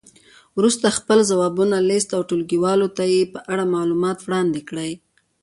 وروسته 0.57 0.95
خپل 0.97 1.19
ځوابونه 1.31 1.77
لیست 1.89 2.09
او 2.15 2.21
ټولګیوالو 2.29 2.87
ته 2.97 3.03
یې 3.13 3.21
په 3.33 3.39
اړه 3.51 3.71
معلومات 3.75 4.17
وړاندې 4.21 4.61
کړئ. 4.69 4.91